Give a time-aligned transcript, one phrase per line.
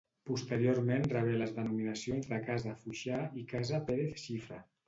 [0.27, 4.61] Posteriorment rebé les denominacions de casa Foixà i casa Pérez Xifra.